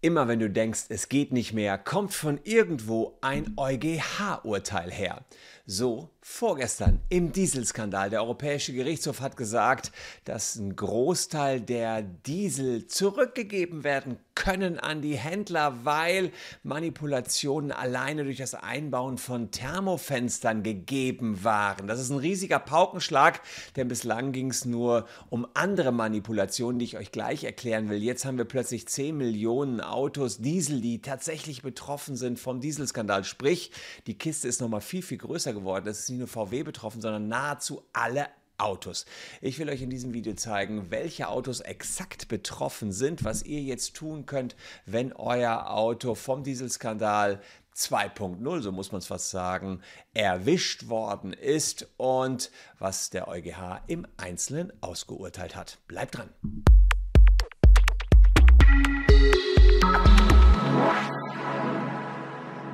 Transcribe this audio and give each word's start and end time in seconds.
Immer 0.00 0.28
wenn 0.28 0.38
du 0.38 0.48
denkst, 0.48 0.84
es 0.90 1.08
geht 1.08 1.32
nicht 1.32 1.54
mehr, 1.54 1.76
kommt 1.76 2.14
von 2.14 2.38
irgendwo 2.44 3.18
ein 3.20 3.54
EuGH-Urteil 3.56 4.92
her. 4.92 5.24
So 5.66 6.10
vorgestern 6.20 7.00
im 7.08 7.32
Dieselskandal. 7.32 8.08
Der 8.08 8.22
Europäische 8.22 8.72
Gerichtshof 8.72 9.20
hat 9.20 9.36
gesagt, 9.36 9.90
dass 10.24 10.54
ein 10.54 10.76
Großteil 10.76 11.60
der 11.60 12.02
Diesel 12.02 12.86
zurückgegeben 12.86 13.82
werden 13.82 14.20
können 14.38 14.78
an 14.78 15.02
die 15.02 15.16
Händler, 15.16 15.84
weil 15.84 16.30
Manipulationen 16.62 17.72
alleine 17.72 18.22
durch 18.22 18.36
das 18.36 18.54
Einbauen 18.54 19.18
von 19.18 19.50
Thermofenstern 19.50 20.62
gegeben 20.62 21.42
waren. 21.42 21.88
Das 21.88 21.98
ist 21.98 22.10
ein 22.10 22.18
riesiger 22.18 22.60
Paukenschlag, 22.60 23.40
denn 23.74 23.88
bislang 23.88 24.30
ging 24.30 24.50
es 24.50 24.64
nur 24.64 25.08
um 25.28 25.44
andere 25.54 25.90
Manipulationen, 25.90 26.78
die 26.78 26.84
ich 26.84 26.96
euch 26.96 27.10
gleich 27.10 27.42
erklären 27.42 27.90
will. 27.90 28.00
Jetzt 28.00 28.24
haben 28.24 28.38
wir 28.38 28.44
plötzlich 28.44 28.86
10 28.86 29.16
Millionen 29.16 29.80
Autos 29.80 30.38
Diesel, 30.38 30.80
die 30.80 31.02
tatsächlich 31.02 31.62
betroffen 31.62 32.14
sind 32.14 32.38
vom 32.38 32.60
Dieselskandal. 32.60 33.24
Sprich, 33.24 33.72
die 34.06 34.16
Kiste 34.16 34.46
ist 34.46 34.60
nochmal 34.60 34.82
viel, 34.82 35.02
viel 35.02 35.18
größer 35.18 35.52
geworden. 35.52 35.88
Es 35.88 35.98
ist 35.98 36.10
nicht 36.10 36.20
nur 36.20 36.28
VW 36.28 36.62
betroffen, 36.62 37.00
sondern 37.00 37.26
nahezu 37.26 37.82
alle 37.92 38.28
Autos. 38.58 39.06
Ich 39.40 39.58
will 39.58 39.70
euch 39.70 39.82
in 39.82 39.90
diesem 39.90 40.12
Video 40.12 40.34
zeigen, 40.34 40.90
welche 40.90 41.28
Autos 41.28 41.60
exakt 41.60 42.28
betroffen 42.28 42.92
sind, 42.92 43.24
was 43.24 43.44
ihr 43.44 43.62
jetzt 43.62 43.94
tun 43.94 44.26
könnt, 44.26 44.56
wenn 44.84 45.12
euer 45.12 45.70
Auto 45.70 46.14
vom 46.14 46.42
Dieselskandal 46.42 47.40
2.0, 47.76 48.60
so 48.60 48.72
muss 48.72 48.90
man 48.90 48.98
es 48.98 49.06
fast 49.06 49.30
sagen, 49.30 49.80
erwischt 50.12 50.88
worden 50.88 51.32
ist 51.32 51.88
und 51.96 52.50
was 52.78 53.10
der 53.10 53.28
EuGH 53.28 53.82
im 53.86 54.06
Einzelnen 54.16 54.72
ausgeurteilt 54.82 55.54
hat. 55.54 55.78
Bleibt 55.86 56.16
dran! 56.16 56.30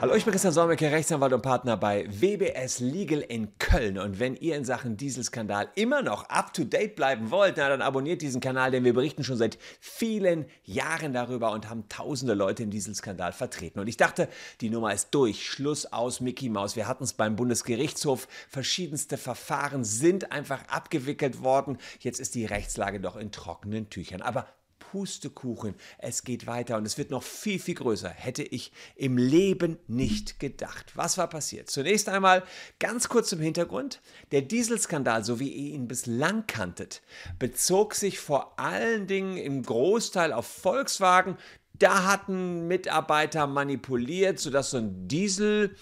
Hallo, 0.04 0.16
ich 0.16 0.24
bin 0.26 0.32
Christian 0.32 0.52
Solmecke, 0.52 0.92
Rechtsanwalt 0.92 1.32
und 1.32 1.40
Partner 1.40 1.78
bei 1.78 2.06
WBS 2.06 2.80
Legal 2.80 3.20
in 3.20 3.56
Köln. 3.56 3.96
Und 3.96 4.20
wenn 4.20 4.36
ihr 4.36 4.54
in 4.54 4.66
Sachen 4.66 4.98
Dieselskandal 4.98 5.70
immer 5.76 6.02
noch 6.02 6.28
up 6.28 6.52
to 6.52 6.64
date 6.64 6.94
bleiben 6.94 7.30
wollt, 7.30 7.54
na, 7.56 7.70
dann 7.70 7.80
abonniert 7.80 8.20
diesen 8.20 8.42
Kanal, 8.42 8.70
denn 8.70 8.84
wir 8.84 8.92
berichten 8.92 9.24
schon 9.24 9.38
seit 9.38 9.56
vielen 9.80 10.44
Jahren 10.62 11.14
darüber 11.14 11.52
und 11.52 11.70
haben 11.70 11.88
tausende 11.88 12.34
Leute 12.34 12.64
im 12.64 12.70
Dieselskandal 12.70 13.32
vertreten. 13.32 13.80
Und 13.80 13.86
ich 13.86 13.96
dachte, 13.96 14.28
die 14.60 14.68
Nummer 14.68 14.92
ist 14.92 15.08
durch. 15.12 15.48
Schluss 15.48 15.86
aus 15.86 16.20
Mickey 16.20 16.50
Mouse. 16.50 16.76
Wir 16.76 16.86
hatten 16.86 17.04
es 17.04 17.14
beim 17.14 17.34
Bundesgerichtshof. 17.34 18.28
Verschiedenste 18.50 19.16
Verfahren 19.16 19.84
sind 19.84 20.32
einfach 20.32 20.68
abgewickelt 20.68 21.42
worden. 21.42 21.78
Jetzt 22.00 22.20
ist 22.20 22.34
die 22.34 22.44
Rechtslage 22.44 23.00
doch 23.00 23.16
in 23.16 23.32
trockenen 23.32 23.88
Tüchern. 23.88 24.20
Aber 24.20 24.48
Pustekuchen, 24.94 25.74
es 25.98 26.22
geht 26.22 26.46
weiter 26.46 26.76
und 26.76 26.86
es 26.86 26.98
wird 26.98 27.10
noch 27.10 27.24
viel, 27.24 27.58
viel 27.58 27.74
größer. 27.74 28.08
Hätte 28.08 28.44
ich 28.44 28.70
im 28.94 29.18
Leben 29.18 29.76
nicht 29.88 30.38
gedacht. 30.38 30.92
Was 30.94 31.18
war 31.18 31.26
passiert? 31.26 31.68
Zunächst 31.68 32.08
einmal 32.08 32.44
ganz 32.78 33.08
kurz 33.08 33.28
zum 33.28 33.40
Hintergrund. 33.40 34.00
Der 34.30 34.42
Dieselskandal, 34.42 35.24
so 35.24 35.40
wie 35.40 35.48
ihr 35.48 35.74
ihn 35.74 35.88
bislang 35.88 36.46
kanntet, 36.46 37.02
bezog 37.40 37.96
sich 37.96 38.20
vor 38.20 38.60
allen 38.60 39.08
Dingen 39.08 39.36
im 39.36 39.64
Großteil 39.64 40.32
auf 40.32 40.46
Volkswagen, 40.46 41.38
da 41.76 42.04
hatten 42.04 42.68
Mitarbeiter 42.68 43.48
manipuliert, 43.48 44.38
sodass 44.38 44.70
so 44.70 44.76
ein 44.76 45.08
Diesel 45.08 45.74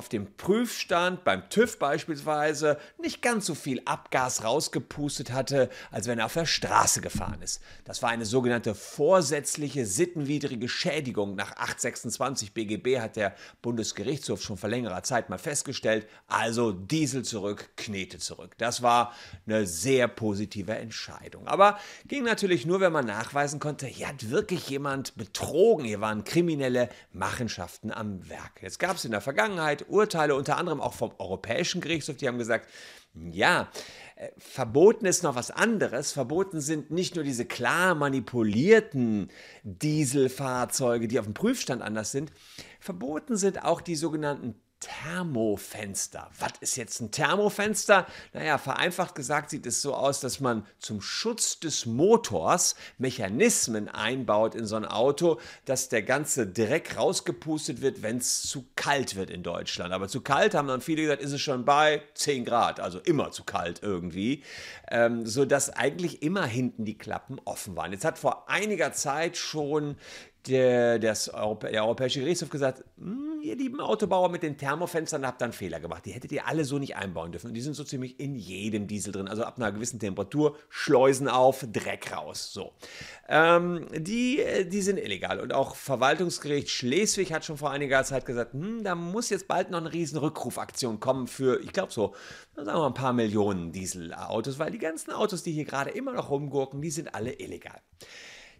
auf 0.00 0.08
dem 0.08 0.34
Prüfstand 0.38 1.24
beim 1.24 1.50
TÜV 1.50 1.78
beispielsweise 1.78 2.78
nicht 2.96 3.20
ganz 3.20 3.44
so 3.44 3.54
viel 3.54 3.82
Abgas 3.84 4.42
rausgepustet 4.42 5.30
hatte, 5.30 5.68
als 5.90 6.06
wenn 6.06 6.18
er 6.18 6.24
auf 6.24 6.32
der 6.32 6.46
Straße 6.46 7.02
gefahren 7.02 7.42
ist. 7.42 7.60
Das 7.84 8.02
war 8.02 8.08
eine 8.08 8.24
sogenannte 8.24 8.74
vorsätzliche 8.74 9.84
sittenwidrige 9.84 10.70
Schädigung. 10.70 11.34
Nach 11.34 11.52
826 11.52 12.54
BGB 12.54 12.98
hat 12.98 13.16
der 13.16 13.34
Bundesgerichtshof 13.60 14.40
schon 14.42 14.56
vor 14.56 14.70
längerer 14.70 15.02
Zeit 15.02 15.28
mal 15.28 15.36
festgestellt, 15.36 16.08
also 16.28 16.72
Diesel 16.72 17.22
zurück, 17.22 17.68
Knete 17.76 18.18
zurück. 18.18 18.56
Das 18.56 18.80
war 18.80 19.14
eine 19.46 19.66
sehr 19.66 20.08
positive 20.08 20.74
Entscheidung. 20.76 21.46
Aber 21.46 21.78
ging 22.06 22.24
natürlich 22.24 22.64
nur, 22.64 22.80
wenn 22.80 22.92
man 22.92 23.04
nachweisen 23.04 23.60
konnte, 23.60 23.86
hier 23.86 24.08
hat 24.08 24.30
wirklich 24.30 24.66
jemand 24.70 25.14
betrogen 25.16 25.84
hier 25.84 26.00
waren 26.00 26.24
kriminelle 26.24 26.88
Machenschaften 27.12 27.92
am 27.92 28.28
Werk. 28.30 28.62
Jetzt 28.62 28.78
gab 28.78 28.96
es 28.96 29.04
in 29.04 29.10
der 29.10 29.20
Vergangenheit 29.20 29.88
Urteile, 29.90 30.34
unter 30.34 30.56
anderem 30.56 30.80
auch 30.80 30.94
vom 30.94 31.12
Europäischen 31.18 31.80
Gerichtshof, 31.80 32.16
die 32.16 32.28
haben 32.28 32.38
gesagt, 32.38 32.68
ja, 33.14 33.68
äh, 34.16 34.28
verboten 34.38 35.06
ist 35.06 35.22
noch 35.22 35.34
was 35.34 35.50
anderes. 35.50 36.12
Verboten 36.12 36.60
sind 36.60 36.90
nicht 36.90 37.14
nur 37.16 37.24
diese 37.24 37.44
klar 37.44 37.94
manipulierten 37.94 39.30
Dieselfahrzeuge, 39.64 41.08
die 41.08 41.18
auf 41.18 41.26
dem 41.26 41.34
Prüfstand 41.34 41.82
anders 41.82 42.12
sind. 42.12 42.32
Verboten 42.78 43.36
sind 43.36 43.64
auch 43.64 43.80
die 43.80 43.96
sogenannten 43.96 44.54
Thermofenster. 44.80 46.30
Was 46.38 46.52
ist 46.60 46.76
jetzt 46.76 47.00
ein 47.00 47.10
Thermofenster? 47.10 48.06
Naja, 48.32 48.56
vereinfacht 48.56 49.14
gesagt 49.14 49.50
sieht 49.50 49.66
es 49.66 49.82
so 49.82 49.94
aus, 49.94 50.20
dass 50.20 50.40
man 50.40 50.66
zum 50.78 51.02
Schutz 51.02 51.60
des 51.60 51.84
Motors 51.84 52.74
Mechanismen 52.96 53.88
einbaut 53.88 54.54
in 54.54 54.64
so 54.64 54.76
ein 54.76 54.86
Auto, 54.86 55.38
dass 55.66 55.90
der 55.90 56.02
ganze 56.02 56.46
Dreck 56.46 56.96
rausgepustet 56.96 57.82
wird, 57.82 58.02
wenn 58.02 58.16
es 58.16 58.42
zu 58.42 58.66
kalt 58.74 59.16
wird 59.16 59.28
in 59.28 59.42
Deutschland. 59.42 59.92
Aber 59.92 60.08
zu 60.08 60.22
kalt 60.22 60.54
haben 60.54 60.68
dann 60.68 60.80
viele 60.80 61.02
gesagt, 61.02 61.22
ist 61.22 61.32
es 61.32 61.42
schon 61.42 61.66
bei 61.66 62.02
10 62.14 62.46
Grad, 62.46 62.80
also 62.80 62.98
immer 63.00 63.30
zu 63.32 63.44
kalt 63.44 63.82
irgendwie, 63.82 64.42
ähm, 64.90 65.26
sodass 65.26 65.70
eigentlich 65.70 66.22
immer 66.22 66.46
hinten 66.46 66.86
die 66.86 66.96
Klappen 66.96 67.38
offen 67.44 67.76
waren. 67.76 67.92
Jetzt 67.92 68.06
hat 68.06 68.18
vor 68.18 68.48
einiger 68.48 68.92
Zeit 68.92 69.36
schon 69.36 69.96
der, 70.46 70.98
das 70.98 71.28
Europä 71.28 71.70
der 71.70 71.84
Europäische 71.84 72.20
Gerichtshof 72.20 72.48
gesagt, 72.48 72.84
hm, 72.98 73.29
ihr 73.42 73.56
lieben 73.56 73.80
Autobauer 73.80 74.28
mit 74.28 74.42
den 74.42 74.56
Thermofenstern 74.56 75.26
habt 75.26 75.40
da 75.40 75.46
einen 75.46 75.52
Fehler 75.52 75.80
gemacht. 75.80 76.04
Die 76.06 76.12
hättet 76.12 76.32
ihr 76.32 76.46
alle 76.46 76.64
so 76.64 76.78
nicht 76.78 76.96
einbauen 76.96 77.32
dürfen. 77.32 77.48
Und 77.48 77.54
die 77.54 77.60
sind 77.60 77.74
so 77.74 77.84
ziemlich 77.84 78.18
in 78.20 78.34
jedem 78.34 78.86
Diesel 78.86 79.12
drin. 79.12 79.28
Also 79.28 79.44
ab 79.44 79.56
einer 79.56 79.72
gewissen 79.72 79.98
Temperatur, 79.98 80.56
Schleusen 80.68 81.28
auf, 81.28 81.66
Dreck 81.72 82.14
raus. 82.16 82.52
So. 82.52 82.72
Ähm, 83.28 83.86
die, 83.92 84.40
äh, 84.40 84.64
die 84.64 84.82
sind 84.82 84.98
illegal. 84.98 85.40
Und 85.40 85.52
auch 85.52 85.76
Verwaltungsgericht 85.76 86.70
Schleswig 86.70 87.32
hat 87.32 87.44
schon 87.44 87.56
vor 87.56 87.70
einiger 87.70 88.02
Zeit 88.04 88.26
gesagt, 88.26 88.52
hm, 88.52 88.84
da 88.84 88.94
muss 88.94 89.30
jetzt 89.30 89.48
bald 89.48 89.70
noch 89.70 89.78
eine 89.78 89.92
riesen 89.92 90.18
Rückrufaktion 90.18 91.00
kommen 91.00 91.26
für, 91.26 91.60
ich 91.60 91.72
glaube 91.72 91.92
so, 91.92 92.14
sagen 92.54 92.68
wir 92.68 92.74
mal 92.74 92.86
ein 92.86 92.94
paar 92.94 93.12
Millionen 93.12 93.72
Dieselautos, 93.72 94.58
weil 94.58 94.70
die 94.70 94.78
ganzen 94.78 95.12
Autos, 95.12 95.42
die 95.42 95.52
hier 95.52 95.64
gerade 95.64 95.90
immer 95.90 96.12
noch 96.12 96.30
rumgurken, 96.30 96.80
die 96.80 96.90
sind 96.90 97.14
alle 97.14 97.32
illegal. 97.38 97.80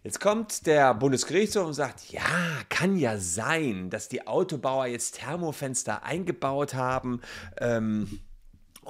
Jetzt 0.03 0.19
kommt 0.19 0.65
der 0.65 0.95
Bundesgerichtshof 0.95 1.67
und 1.67 1.73
sagt, 1.73 2.11
ja, 2.11 2.21
kann 2.69 2.97
ja 2.97 3.17
sein, 3.19 3.91
dass 3.91 4.09
die 4.09 4.25
Autobauer 4.25 4.87
jetzt 4.87 5.19
Thermofenster 5.19 6.03
eingebaut 6.03 6.73
haben. 6.73 7.21
Ähm, 7.59 8.19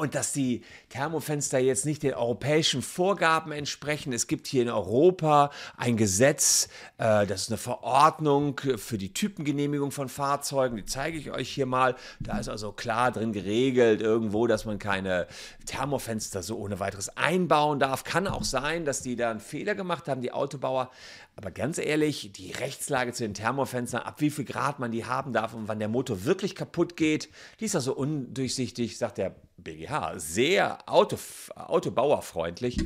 und 0.02 0.16
dass 0.16 0.34
die 0.34 0.64
Thermofenster 0.90 1.60
jetzt 1.60 1.86
nicht 1.86 2.02
den 2.02 2.16
europäischen 2.16 2.82
Vorgaben 2.82 3.52
entsprechen. 3.52 4.12
Es 4.14 4.26
gibt 4.26 4.48
hier 4.48 4.64
in 4.64 4.70
Europa 4.70 5.52
ein 5.78 5.96
Gesetz, 5.96 6.70
äh, 6.98 7.28
das 7.28 7.44
ist 7.44 7.50
eine 7.50 7.60
Verordnung 7.60 8.60
für 8.78 8.98
die 8.98 9.14
Typengenehmigung 9.14 9.92
von 9.92 10.10
Fahrzeugen, 10.10 10.76
die 10.76 10.86
zeige 10.86 11.20
ich 11.20 11.30
euch 11.30 11.50
hier 11.50 11.68
mal. 11.68 11.96
Da 12.20 12.40
ist 12.40 12.50
also 12.50 12.72
klar 12.72 13.12
drin 13.12 13.32
geregelt 13.32 14.02
irgendwo, 14.02 14.48
dass 14.48 14.66
man 14.66 14.80
keine 14.80 15.28
Thermofenster 15.68 16.42
so 16.42 16.58
ohne 16.58 16.80
weiteres 16.80 17.16
einbauen 17.16 17.78
darf. 17.78 18.04
Kann 18.04 18.26
auch 18.26 18.44
sein, 18.44 18.86
dass 18.86 19.04
die 19.04 19.16
da 19.16 19.30
einen 19.30 19.40
Fehler 19.40 19.76
gemacht 19.76 20.08
haben, 20.08 20.22
die 20.22 20.32
Autobauer. 20.32 20.90
Aber 21.36 21.52
ganz 21.52 21.78
ehrlich, 21.78 22.32
die 22.34 22.52
Rechtslage 22.54 23.14
zu 23.14 23.24
den 23.24 23.36
Thermofenstern, 23.36 24.02
ab 24.02 24.20
wie 24.20 24.32
viel 24.32 24.46
Grad 24.46 24.80
man 24.80 24.92
die 24.92 25.06
haben 25.06 25.32
darf 25.32 25.54
und 25.54 25.68
wann 25.68 25.78
der 25.78 25.90
Motor 25.90 26.26
wirklich 26.26 26.56
kaputt 26.56 26.98
geht, 26.98 27.30
die 27.60 27.66
ist 27.66 27.76
also 27.76 27.94
undurchsichtig, 27.94 28.98
sagt 28.98 29.20
der 29.20 29.36
BGH. 29.64 30.20
Sehr 30.20 30.78
Auto, 30.88 31.18
autobauerfreundlich. 31.56 32.78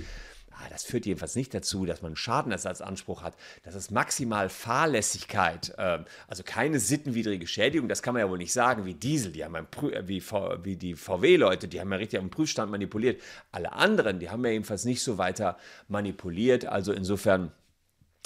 Ah, 0.58 0.70
das 0.70 0.86
führt 0.86 1.06
jedenfalls 1.06 1.36
nicht 1.36 1.54
dazu, 1.54 1.86
dass 1.86 2.02
man 2.02 2.16
Schadenersatzanspruch 2.16 3.24
hat. 3.24 3.36
Das 3.64 3.76
ist 3.76 3.92
maximal 3.92 4.48
Fahrlässigkeit, 4.48 5.74
ähm, 5.78 6.06
also 6.30 6.44
keine 6.44 6.80
sittenwidrige 6.80 7.46
Schädigung. 7.46 7.90
Das 7.90 8.02
kann 8.02 8.14
man 8.14 8.22
ja 8.22 8.30
wohl 8.30 8.38
nicht 8.38 8.54
sagen, 8.54 8.86
wie 8.86 8.94
Diesel, 8.94 9.34
die 9.34 9.44
haben 9.44 9.56
äh, 9.56 10.08
wie, 10.08 10.24
wie 10.64 10.76
die 10.78 10.96
VW-Leute, 10.96 11.68
die 11.68 11.82
haben 11.82 11.92
ja 11.92 11.98
richtig 11.98 12.20
am 12.20 12.30
Prüfstand 12.30 12.72
manipuliert. 12.72 13.22
Alle 13.52 13.74
anderen, 13.74 14.20
die 14.20 14.30
haben 14.30 14.46
ja 14.46 14.52
jedenfalls 14.52 14.86
nicht 14.86 15.04
so 15.04 15.18
weiter 15.18 15.58
manipuliert. 15.90 16.66
Also 16.66 16.94
insofern 16.94 17.52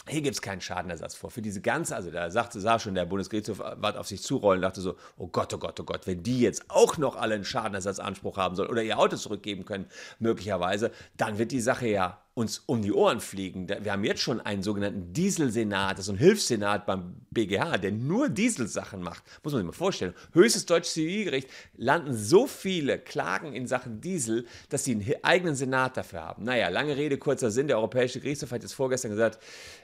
hier 0.10 0.22
gibt 0.22 0.36
es 0.36 0.42
keinen 0.42 0.62
Schadenersatz 0.62 1.16
vor. 1.16 1.32
Für 1.32 1.42
diese 1.42 1.62
ganze, 1.62 1.96
also 1.96 2.12
da 2.12 2.30
sagte, 2.30 2.60
sah 2.60 2.80
schon 2.80 2.96
der 2.96 3.06
Bundesgerichtshof, 3.06 3.60
auf 3.60 4.08
sich 4.08 4.22
zurollen, 4.22 4.62
dachte 4.62 4.82
so, 4.82 4.96
oh 5.18 5.28
Gott, 5.28 5.54
oh 5.54 5.58
Gott, 5.58 5.80
oh 5.80 5.84
Gott, 5.84 6.08
wenn 6.08 6.24
die 6.24 6.42
jetzt 6.42 6.66
auch 6.70 6.98
noch 6.98 7.16
alle 7.16 7.36
einen 7.36 7.46
Schadenersatzanspruch 7.46 8.38
haben 8.38 8.56
sollen 8.56 8.70
oder 8.70 8.84
ihr 8.84 9.00
Auto 9.00 9.16
zurückgeben 9.16 9.66
können, 9.66 9.86
möglicherweise, 10.20 10.92
dann 11.18 11.38
wird 11.38 11.52
die 11.52 11.62
Sache 11.62 11.88
ja 11.88 12.22
uns 12.40 12.64
um 12.66 12.82
die 12.82 12.94
Ohren 12.94 13.20
fliegen. 13.20 13.68
Wir 13.68 13.92
haben 13.92 14.06
jetzt 14.06 14.22
schon 14.22 14.40
einen 14.40 14.64
sogenannten 14.64 15.12
Dieselsenat, 15.12 15.98
das 15.98 16.06
ist 16.06 16.14
ein 16.14 16.18
Hilfssenat 16.18 16.86
beim 16.86 17.16
BGH, 17.32 17.78
der 17.78 17.92
nur 17.92 18.30
Dieselsachen 18.30 19.02
macht. 19.02 19.24
Muss 19.44 19.52
man 19.52 19.62
sich 19.62 19.68
mal 19.68 19.74
vorstellen. 19.74 20.14
Höchstes 20.32 20.66
deutsches 20.66 20.94
Zivilgericht 20.94 21.50
landen 21.76 22.16
so 22.16 22.48
viele 22.48 22.98
Klagen 22.98 23.54
in 23.54 23.68
Sachen 23.68 24.00
Diesel, 24.00 24.46
dass 24.70 24.86
sie 24.86 24.94
einen 24.94 25.14
eigenen 25.22 25.56
Senat 25.56 25.98
dafür 25.98 26.22
haben. 26.22 26.46
Naja, 26.46 26.70
lange 26.70 26.96
Rede, 26.96 27.18
kurzer 27.18 27.52
Sinn. 27.52 27.68
Der 27.68 27.78
Europäische 27.78 28.22
Gerichtshof 28.22 28.52
hat 28.52 28.64
jetzt 28.64 28.74
vorgestern 28.74 29.12
gesagt, 29.12 29.40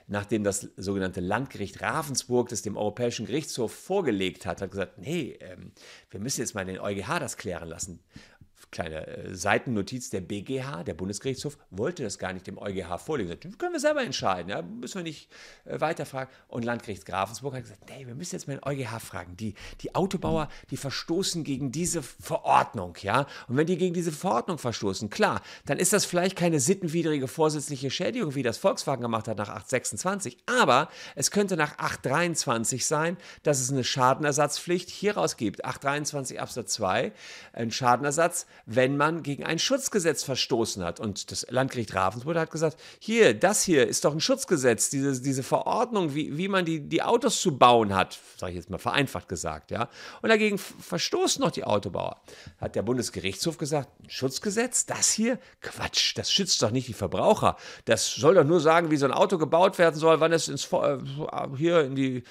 nachdem 0.06 0.42
das 0.42 0.70
sogenannte 0.78 1.20
Landgericht 1.20 1.82
Ravensburg 1.82 2.48
das 2.48 2.62
dem 2.62 2.78
Europäischen 2.78 3.26
Gerichtshof 3.26 3.72
vorgelegt 3.72 4.46
hat, 4.46 4.62
hat 4.62 4.70
gesagt, 4.70 4.96
nee, 4.96 5.36
ähm, 5.40 5.72
wir 6.10 6.20
müssen 6.20 6.40
jetzt 6.40 6.54
mal 6.54 6.64
den 6.64 6.80
EuGH 6.80 7.18
das 7.18 7.36
klären 7.36 7.68
lassen 7.68 8.00
kleine 8.70 9.06
äh, 9.06 9.34
Seitennotiz, 9.34 10.10
der 10.10 10.20
BGH, 10.20 10.84
der 10.84 10.94
Bundesgerichtshof, 10.94 11.58
wollte 11.70 12.02
das 12.02 12.18
gar 12.18 12.32
nicht 12.32 12.46
dem 12.46 12.58
EuGH 12.58 12.98
vorlegen. 12.98 13.30
Das 13.40 13.58
können 13.58 13.72
wir 13.72 13.80
selber 13.80 14.02
entscheiden, 14.02 14.50
ja? 14.50 14.62
müssen 14.62 14.96
wir 14.96 15.02
nicht 15.02 15.30
äh, 15.64 15.80
weiterfragen. 15.80 16.32
Und 16.48 16.64
Landgericht 16.64 17.06
Grafensburg 17.06 17.54
hat 17.54 17.62
gesagt, 17.62 17.88
nee, 17.88 18.06
wir 18.06 18.14
müssen 18.14 18.34
jetzt 18.34 18.48
mal 18.48 18.58
den 18.58 18.64
EuGH 18.64 19.00
fragen. 19.00 19.36
Die, 19.36 19.54
die 19.80 19.94
Autobauer, 19.94 20.48
die 20.70 20.76
verstoßen 20.76 21.44
gegen 21.44 21.72
diese 21.72 22.02
Verordnung. 22.02 22.96
ja. 23.02 23.26
Und 23.48 23.56
wenn 23.56 23.66
die 23.66 23.76
gegen 23.76 23.94
diese 23.94 24.12
Verordnung 24.12 24.58
verstoßen, 24.58 25.10
klar, 25.10 25.42
dann 25.66 25.78
ist 25.78 25.92
das 25.92 26.04
vielleicht 26.04 26.36
keine 26.36 26.60
sittenwidrige 26.60 27.28
vorsätzliche 27.28 27.90
Schädigung, 27.90 28.34
wie 28.34 28.42
das 28.42 28.58
Volkswagen 28.58 29.02
gemacht 29.02 29.28
hat 29.28 29.38
nach 29.38 29.48
826. 29.48 30.38
Aber 30.46 30.88
es 31.14 31.30
könnte 31.30 31.56
nach 31.56 31.78
823 31.78 32.86
sein, 32.86 33.16
dass 33.42 33.60
es 33.60 33.70
eine 33.70 33.84
Schadenersatzpflicht 33.84 34.90
hieraus 34.90 35.36
gibt. 35.36 35.64
823 35.64 36.40
Absatz 36.40 36.72
2, 36.74 37.12
ein 37.52 37.70
Schadenersatz, 37.70 38.45
wenn 38.66 38.96
man 38.96 39.22
gegen 39.22 39.44
ein 39.44 39.58
Schutzgesetz 39.58 40.24
verstoßen 40.24 40.84
hat. 40.84 41.00
Und 41.00 41.30
das 41.30 41.46
Landgericht 41.48 41.94
Ravensburg 41.94 42.36
hat 42.36 42.50
gesagt, 42.50 42.78
hier, 42.98 43.34
das 43.34 43.62
hier 43.62 43.86
ist 43.86 44.04
doch 44.04 44.12
ein 44.12 44.20
Schutzgesetz, 44.20 44.90
diese, 44.90 45.20
diese 45.20 45.42
Verordnung, 45.42 46.14
wie, 46.14 46.36
wie 46.36 46.48
man 46.48 46.64
die, 46.64 46.80
die 46.80 47.02
Autos 47.02 47.40
zu 47.40 47.56
bauen 47.56 47.94
hat, 47.94 48.18
sage 48.36 48.52
ich 48.52 48.56
jetzt 48.56 48.70
mal 48.70 48.78
vereinfacht 48.78 49.28
gesagt, 49.28 49.70
ja. 49.70 49.88
Und 50.22 50.28
dagegen 50.28 50.58
verstoßen 50.58 51.42
noch 51.42 51.50
die 51.50 51.64
Autobauer. 51.64 52.20
Hat 52.60 52.74
der 52.74 52.82
Bundesgerichtshof 52.82 53.58
gesagt, 53.58 53.88
ein 54.02 54.10
Schutzgesetz, 54.10 54.86
das 54.86 55.10
hier? 55.12 55.38
Quatsch, 55.60 56.16
das 56.16 56.32
schützt 56.32 56.62
doch 56.62 56.70
nicht 56.70 56.88
die 56.88 56.92
Verbraucher. 56.92 57.56
Das 57.84 58.14
soll 58.14 58.34
doch 58.34 58.44
nur 58.44 58.60
sagen, 58.60 58.90
wie 58.90 58.96
so 58.96 59.06
ein 59.06 59.12
Auto 59.12 59.38
gebaut 59.38 59.78
werden 59.78 59.96
soll, 59.96 60.20
wann 60.20 60.32
es 60.32 60.48
ins, 60.48 60.72
äh, 60.72 60.98
hier 61.56 61.82
in 61.82 61.94
die 61.94 62.24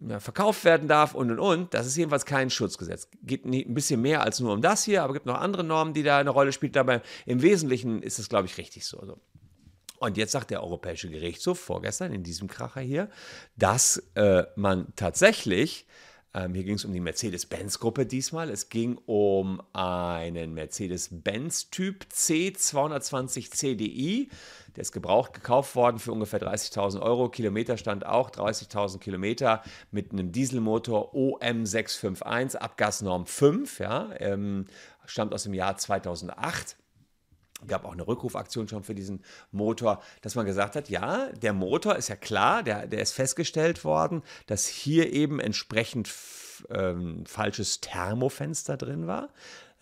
ja, 0.00 0.20
verkauft 0.20 0.64
werden 0.64 0.88
darf 0.88 1.14
und 1.14 1.30
und 1.30 1.38
und. 1.38 1.74
Das 1.74 1.86
ist 1.86 1.96
jedenfalls 1.96 2.26
kein 2.26 2.50
Schutzgesetz. 2.50 3.08
Geht 3.22 3.44
ein 3.44 3.74
bisschen 3.74 4.00
mehr 4.00 4.22
als 4.22 4.40
nur 4.40 4.52
um 4.52 4.60
das 4.60 4.84
hier, 4.84 5.02
aber 5.02 5.14
gibt 5.14 5.26
noch 5.26 5.40
andere 5.40 5.57
Normen, 5.62 5.94
die 5.94 6.02
da 6.02 6.18
eine 6.18 6.30
Rolle 6.30 6.52
spielen. 6.52 6.72
Dabei 6.72 7.02
im 7.26 7.42
Wesentlichen 7.42 8.02
ist 8.02 8.18
es, 8.18 8.28
glaube 8.28 8.46
ich, 8.46 8.58
richtig 8.58 8.86
so. 8.86 9.18
Und 9.98 10.16
jetzt 10.16 10.32
sagt 10.32 10.50
der 10.50 10.62
Europäische 10.62 11.10
Gerichtshof 11.10 11.58
vorgestern 11.58 12.12
in 12.12 12.22
diesem 12.22 12.48
Kracher 12.48 12.80
hier, 12.80 13.10
dass 13.56 14.02
äh, 14.14 14.44
man 14.54 14.92
tatsächlich 14.94 15.86
ähm, 16.34 16.54
hier 16.54 16.64
ging 16.64 16.74
es 16.74 16.84
um 16.84 16.92
die 16.92 17.00
Mercedes-Benz-Gruppe 17.00 18.04
diesmal. 18.04 18.50
Es 18.50 18.68
ging 18.68 18.98
um 19.06 19.62
einen 19.72 20.52
Mercedes-Benz-Typ 20.52 22.06
C220 22.12 23.50
CDI. 23.50 24.28
Der 24.76 24.82
ist 24.82 24.92
gebraucht 24.92 25.32
gekauft 25.32 25.74
worden 25.74 25.98
für 25.98 26.12
ungefähr 26.12 26.40
30.000 26.40 27.00
Euro. 27.00 27.30
Kilometerstand 27.30 28.04
auch 28.04 28.30
30.000 28.30 28.98
Kilometer 28.98 29.62
mit 29.90 30.12
einem 30.12 30.30
Dieselmotor 30.30 31.14
OM651, 31.14 32.56
Abgasnorm 32.56 33.26
5. 33.26 33.78
Ja, 33.80 34.10
ähm, 34.18 34.66
stammt 35.08 35.34
aus 35.34 35.44
dem 35.44 35.54
Jahr 35.54 35.76
2008 35.76 36.76
gab 37.66 37.84
auch 37.84 37.92
eine 37.92 38.06
Rückrufaktion 38.06 38.68
schon 38.68 38.84
für 38.84 38.94
diesen 38.94 39.24
Motor, 39.50 40.00
dass 40.22 40.34
man 40.34 40.46
gesagt 40.46 40.76
hat, 40.76 40.88
ja, 40.88 41.26
der 41.32 41.52
Motor 41.52 41.96
ist 41.96 42.08
ja 42.08 42.16
klar, 42.16 42.62
der, 42.62 42.86
der 42.86 43.00
ist 43.00 43.12
festgestellt 43.12 43.84
worden, 43.84 44.22
dass 44.46 44.66
hier 44.66 45.12
eben 45.12 45.40
entsprechend 45.40 46.08
ähm, 46.70 47.24
falsches 47.26 47.80
Thermofenster 47.80 48.76
drin 48.76 49.06
war. 49.06 49.30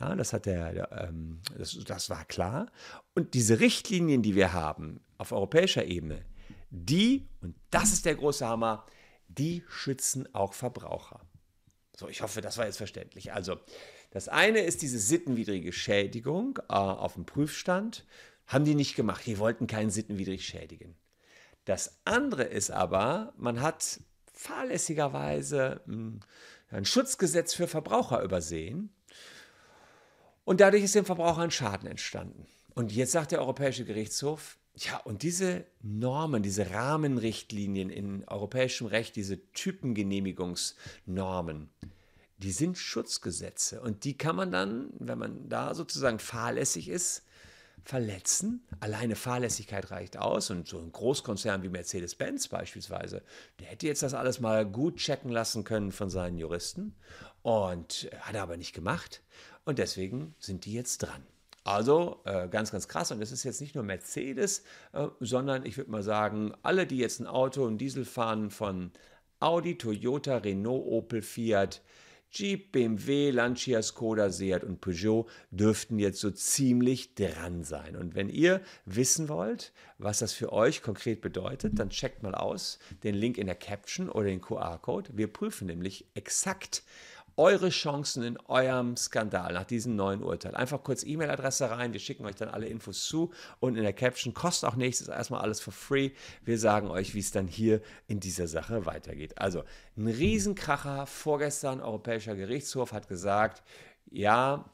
Ja, 0.01 0.15
das 0.15 0.33
hat 0.33 0.47
der, 0.47 0.73
der 0.73 1.09
ähm, 1.09 1.41
das, 1.57 1.79
das 1.87 2.11
war 2.11 2.25
klar. 2.25 2.71
Und 3.15 3.35
diese 3.35 3.61
Richtlinien, 3.61 4.23
die 4.23 4.35
wir 4.35 4.53
haben 4.53 5.01
auf 5.19 5.33
europäischer 5.33 5.85
Ebene, 5.85 6.25
die, 6.71 7.29
und 7.41 7.55
das 7.71 7.93
ist 7.93 8.05
der 8.05 8.15
große 8.15 8.47
Hammer, 8.47 8.85
die 9.29 9.65
schützen 9.69 10.33
auch 10.35 10.53
Verbraucher. 10.55 11.21
So, 11.97 12.09
ich 12.09 12.21
hoffe, 12.21 12.43
das 12.43 12.59
war 12.59 12.67
jetzt 12.67 12.77
verständlich. 12.77 13.33
Also, 13.33 13.59
das 14.17 14.29
eine 14.31 14.61
ist 14.61 14.81
diese 14.81 14.99
sittenwidrige 14.99 15.75
Schädigung 15.75 16.59
äh, 16.71 16.73
auf 16.73 17.13
dem 17.13 17.27
Prüfstand. 17.27 18.07
Haben 18.47 18.65
die 18.65 18.75
nicht 18.75 18.97
gemacht. 18.97 19.27
Die 19.27 19.39
wollten 19.39 19.67
keinen 19.67 19.91
sittenwidrig 19.91 20.47
schädigen. 20.47 20.97
Das 21.67 21.99
andere 22.07 22.45
ist 22.45 22.71
aber, 22.71 23.35
man 23.37 23.61
hat 23.61 24.01
fahrlässigerweise 24.33 25.83
hm, 25.85 26.21
ein 26.71 26.87
Schutzgesetz 26.87 27.53
für 27.53 27.69
Verbraucher 27.69 28.23
übersehen. 28.23 28.89
Und 30.47 30.63
dadurch 30.63 30.85
ist 30.85 30.95
dem 30.95 31.05
Verbraucher 31.05 31.43
ein 31.43 31.51
Schaden 31.51 31.87
entstanden. 31.87 32.47
Und 32.75 32.93
jetzt 32.93 33.13
sagt 33.13 33.33
der 33.33 33.41
Europäische 33.41 33.85
Gerichtshof, 33.85 34.57
ja, 34.77 34.97
und 34.97 35.25
diese 35.25 35.67
Normen, 35.83 36.43
diese 36.43 36.71
Rahmenrichtlinien 36.71 37.91
in 37.91 38.25
europäischem 38.27 38.87
Recht, 38.87 39.15
diese 39.15 39.53
Typengenehmigungsnormen, 39.53 41.69
die 42.39 42.53
sind 42.53 42.77
Schutzgesetze 42.77 43.81
und 43.81 44.05
die 44.05 44.17
kann 44.17 44.37
man 44.37 44.53
dann, 44.53 44.91
wenn 44.99 45.19
man 45.19 45.49
da 45.49 45.75
sozusagen 45.75 46.19
fahrlässig 46.19 46.89
ist, 46.89 47.23
verletzen. 47.83 48.67
Alleine 48.81 49.15
Fahrlässigkeit 49.15 49.91
reicht 49.91 50.17
aus 50.17 50.51
und 50.51 50.67
so 50.67 50.79
ein 50.79 50.91
Großkonzern 50.91 51.63
wie 51.63 51.69
Mercedes-Benz 51.69 52.49
beispielsweise, 52.49 53.23
der 53.61 53.69
hätte 53.69 53.87
jetzt 53.87 54.03
das 54.03 54.15
alles 54.15 54.41
mal 54.41 54.67
gut 54.67 54.97
checken 54.97 55.31
lassen 55.31 55.65
können 55.65 55.93
von 55.93 56.11
seinen 56.11 56.37
Juristen 56.37 56.97
und 57.43 58.11
hat 58.21 58.35
er 58.35 58.43
aber 58.43 58.57
nicht 58.57 58.75
gemacht 58.75 59.23
und 59.65 59.79
deswegen 59.79 60.35
sind 60.39 60.65
die 60.65 60.73
jetzt 60.73 60.99
dran. 60.99 61.23
Also 61.67 62.21
äh, 62.25 62.47
ganz, 62.49 62.71
ganz 62.71 62.87
krass. 62.87 63.11
Und 63.11 63.21
es 63.21 63.33
ist 63.33 63.43
jetzt 63.43 63.61
nicht 63.61 63.75
nur 63.75 63.83
Mercedes, 63.83 64.63
äh, 64.93 65.09
sondern 65.19 65.67
ich 65.67 65.77
würde 65.77 65.91
mal 65.91 66.05
sagen, 66.05 66.55
alle, 66.63 66.87
die 66.87 66.99
jetzt 66.99 67.19
ein 67.19 67.27
Auto, 67.27 67.67
ein 67.67 67.77
Diesel 67.77 68.05
fahren 68.05 68.51
von 68.51 68.93
Audi, 69.41 69.77
Toyota, 69.77 70.37
Renault, 70.37 70.87
Opel, 70.87 71.23
Fiat, 71.23 71.83
Jeep, 72.31 72.73
BMW, 72.73 73.31
Lancia, 73.31 73.83
Skoda, 73.83 74.31
Seat 74.31 74.65
und 74.65 74.81
Peugeot 74.81 75.27
dürften 75.51 75.99
jetzt 75.99 76.21
so 76.21 76.31
ziemlich 76.31 77.15
dran 77.15 77.63
sein. 77.63 77.97
Und 77.97 78.15
wenn 78.15 78.29
ihr 78.29 78.61
wissen 78.85 79.29
wollt, 79.29 79.73
was 79.99 80.19
das 80.19 80.33
für 80.33 80.53
euch 80.53 80.83
konkret 80.83 81.21
bedeutet, 81.21 81.79
dann 81.79 81.91
checkt 81.91 82.23
mal 82.23 82.35
aus 82.35 82.79
den 83.05 83.15
Link 83.15 83.39
in 83.39 83.47
der 83.47 83.57
Caption 83.57 84.09
oder 84.11 84.27
den 84.27 84.41
QR-Code. 84.41 85.11
Wir 85.15 85.33
prüfen 85.33 85.67
nämlich 85.67 86.07
exakt, 86.15 86.83
eure 87.37 87.69
Chancen 87.69 88.23
in 88.23 88.39
eurem 88.47 88.97
Skandal 88.97 89.53
nach 89.53 89.65
diesem 89.65 89.95
neuen 89.95 90.23
Urteil. 90.23 90.55
Einfach 90.55 90.83
kurz 90.83 91.05
E-Mail-Adresse 91.05 91.71
rein, 91.71 91.93
wir 91.93 92.01
schicken 92.01 92.25
euch 92.25 92.35
dann 92.35 92.49
alle 92.49 92.67
Infos 92.67 93.05
zu 93.05 93.33
und 93.61 93.77
in 93.77 93.83
der 93.83 93.93
Caption 93.93 94.33
kostet 94.33 94.71
auch 94.71 94.77
nichts, 94.77 95.01
ist 95.01 95.09
erstmal 95.09 95.43
alles 95.43 95.61
for 95.61 95.73
free. 95.73 96.13
Wir 96.45 96.59
sagen 96.59 96.91
euch, 96.91 97.15
wie 97.15 97.21
es 97.21 97.33
dann 97.33 97.47
hier 97.47 97.83
in 98.07 98.21
dieser 98.21 98.47
Sache 98.47 98.87
weitergeht. 98.87 99.39
Also 99.39 99.65
ein 99.97 100.07
Riesenkracher 100.07 101.07
vorgestern, 101.07 101.81
Europäischer 101.81 102.37
Gerichtshof 102.37 102.93
hat 102.93 103.09
gesagt, 103.09 103.63
ja, 104.11 104.65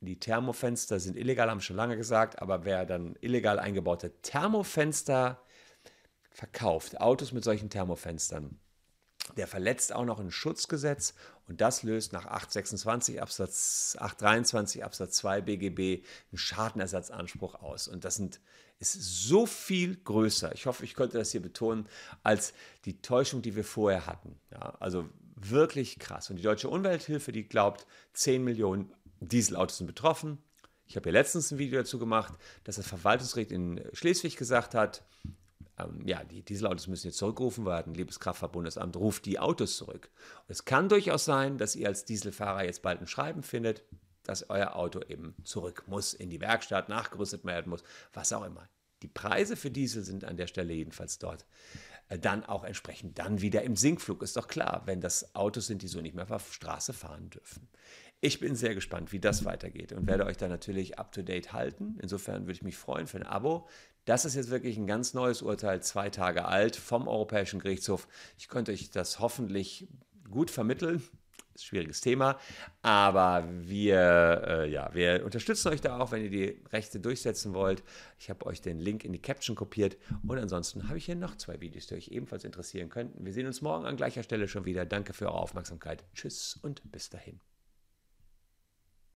die 0.00 0.20
Thermofenster 0.20 1.00
sind 1.00 1.16
illegal, 1.16 1.50
haben 1.50 1.60
schon 1.60 1.76
lange 1.76 1.96
gesagt, 1.96 2.40
aber 2.40 2.64
wer 2.64 2.86
dann 2.86 3.16
illegal 3.20 3.58
eingebaute 3.58 4.12
Thermofenster 4.22 5.40
verkauft, 6.30 7.00
Autos 7.00 7.32
mit 7.32 7.42
solchen 7.42 7.70
Thermofenstern, 7.70 8.60
der 9.36 9.46
verletzt 9.46 9.92
auch 9.92 10.04
noch 10.04 10.20
ein 10.20 10.30
Schutzgesetz 10.30 11.14
und 11.48 11.60
das 11.60 11.82
löst 11.82 12.12
nach 12.12 12.26
826 12.26 13.20
Absatz 13.20 13.96
823 13.98 14.84
Absatz 14.84 15.16
2 15.16 15.40
BGB 15.42 16.04
einen 16.30 16.38
Schadenersatzanspruch 16.38 17.56
aus. 17.56 17.88
Und 17.88 18.04
das 18.04 18.16
sind, 18.16 18.40
ist 18.78 18.92
so 18.92 19.46
viel 19.46 19.96
größer, 19.96 20.52
ich 20.54 20.66
hoffe, 20.66 20.84
ich 20.84 20.94
konnte 20.94 21.18
das 21.18 21.32
hier 21.32 21.42
betonen, 21.42 21.88
als 22.22 22.52
die 22.84 23.00
Täuschung, 23.00 23.42
die 23.42 23.56
wir 23.56 23.64
vorher 23.64 24.06
hatten. 24.06 24.38
Ja, 24.52 24.76
also 24.80 25.08
wirklich 25.36 25.98
krass. 25.98 26.30
Und 26.30 26.36
die 26.36 26.42
Deutsche 26.42 26.68
Umwelthilfe, 26.68 27.32
die 27.32 27.48
glaubt, 27.48 27.86
10 28.14 28.42
Millionen 28.42 28.92
Dieselautos 29.20 29.78
sind 29.78 29.86
betroffen. 29.86 30.38
Ich 30.86 30.96
habe 30.96 31.04
hier 31.04 31.12
letztens 31.12 31.50
ein 31.50 31.58
Video 31.58 31.80
dazu 31.80 31.98
gemacht, 31.98 32.34
dass 32.64 32.76
das 32.76 32.86
Verwaltungsgericht 32.86 33.50
in 33.50 33.82
Schleswig 33.92 34.36
gesagt 34.36 34.74
hat, 34.74 35.04
ähm, 35.78 36.06
ja, 36.06 36.24
die 36.24 36.42
Dieselautos 36.42 36.86
müssen 36.86 37.08
jetzt 37.08 37.18
zurückgerufen 37.18 37.66
werden. 37.66 37.94
Liebeskraftfahrtbundesamt 37.94 38.96
ruft 38.96 39.26
die 39.26 39.38
Autos 39.38 39.76
zurück. 39.76 40.10
Und 40.46 40.52
es 40.52 40.64
kann 40.64 40.88
durchaus 40.88 41.24
sein, 41.24 41.58
dass 41.58 41.76
ihr 41.76 41.88
als 41.88 42.04
Dieselfahrer 42.04 42.64
jetzt 42.64 42.82
bald 42.82 43.00
ein 43.00 43.06
Schreiben 43.06 43.42
findet, 43.42 43.84
dass 44.22 44.50
euer 44.50 44.74
Auto 44.76 45.00
eben 45.02 45.34
zurück 45.44 45.84
muss 45.86 46.14
in 46.14 46.30
die 46.30 46.40
Werkstatt, 46.40 46.88
nachgerüstet 46.88 47.44
werden 47.44 47.70
muss, 47.70 47.84
was 48.12 48.32
auch 48.32 48.44
immer. 48.44 48.68
Die 49.02 49.08
Preise 49.08 49.56
für 49.56 49.70
Diesel 49.70 50.02
sind 50.02 50.24
an 50.24 50.36
der 50.36 50.46
Stelle 50.46 50.72
jedenfalls 50.72 51.18
dort 51.18 51.46
äh, 52.08 52.18
dann 52.18 52.44
auch 52.44 52.64
entsprechend 52.64 53.18
dann 53.18 53.40
wieder 53.40 53.62
im 53.62 53.76
Sinkflug. 53.76 54.22
Ist 54.22 54.36
doch 54.36 54.48
klar, 54.48 54.82
wenn 54.86 55.00
das 55.00 55.34
Autos 55.34 55.66
sind, 55.66 55.82
die 55.82 55.88
so 55.88 56.00
nicht 56.00 56.14
mehr 56.14 56.30
auf 56.30 56.46
der 56.46 56.52
Straße 56.52 56.92
fahren 56.92 57.30
dürfen. 57.30 57.68
Ich 58.20 58.40
bin 58.40 58.56
sehr 58.56 58.74
gespannt, 58.74 59.12
wie 59.12 59.20
das 59.20 59.44
weitergeht 59.44 59.92
und 59.92 60.06
werde 60.06 60.24
euch 60.24 60.36
da 60.36 60.48
natürlich 60.48 60.98
up-to-date 60.98 61.52
halten. 61.52 61.98
Insofern 62.00 62.42
würde 62.42 62.52
ich 62.52 62.62
mich 62.62 62.76
freuen 62.76 63.06
für 63.06 63.18
ein 63.18 63.26
Abo. 63.26 63.68
Das 64.04 64.24
ist 64.24 64.34
jetzt 64.34 64.50
wirklich 64.50 64.76
ein 64.76 64.86
ganz 64.86 65.14
neues 65.14 65.42
Urteil, 65.42 65.82
zwei 65.82 66.10
Tage 66.10 66.44
alt 66.46 66.76
vom 66.76 67.08
Europäischen 67.08 67.60
Gerichtshof. 67.60 68.08
Ich 68.38 68.48
könnte 68.48 68.72
euch 68.72 68.90
das 68.90 69.20
hoffentlich 69.20 69.88
gut 70.30 70.50
vermitteln 70.50 71.02
schwieriges 71.62 72.00
Thema. 72.00 72.38
Aber 72.82 73.48
wir, 73.50 74.42
äh, 74.46 74.70
ja, 74.70 74.90
wir 74.94 75.24
unterstützen 75.24 75.68
euch 75.68 75.80
da 75.80 75.98
auch, 75.98 76.12
wenn 76.12 76.22
ihr 76.22 76.30
die 76.30 76.60
Rechte 76.72 77.00
durchsetzen 77.00 77.54
wollt. 77.54 77.82
Ich 78.18 78.30
habe 78.30 78.46
euch 78.46 78.60
den 78.60 78.78
Link 78.78 79.04
in 79.04 79.12
die 79.12 79.20
Caption 79.20 79.56
kopiert. 79.56 79.96
Und 80.26 80.38
ansonsten 80.38 80.88
habe 80.88 80.98
ich 80.98 81.06
hier 81.06 81.16
noch 81.16 81.36
zwei 81.36 81.60
Videos, 81.60 81.86
die 81.86 81.94
euch 81.94 82.08
ebenfalls 82.08 82.44
interessieren 82.44 82.88
könnten. 82.88 83.24
Wir 83.24 83.32
sehen 83.32 83.46
uns 83.46 83.62
morgen 83.62 83.86
an 83.86 83.96
gleicher 83.96 84.22
Stelle 84.22 84.48
schon 84.48 84.64
wieder. 84.64 84.86
Danke 84.86 85.12
für 85.12 85.26
eure 85.26 85.38
Aufmerksamkeit. 85.38 86.04
Tschüss 86.14 86.58
und 86.62 86.82
bis 86.90 87.10
dahin. 87.10 87.40